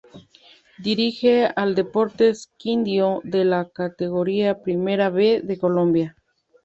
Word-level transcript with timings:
Dirige 0.79 1.45
al 1.55 1.75
Deportes 1.75 2.51
Quindío 2.57 3.21
de 3.23 3.45
la 3.45 3.69
Categoría 3.69 4.59
Primera 4.63 5.11
B 5.11 5.41
de 5.43 5.59
Colombia. 5.59 6.15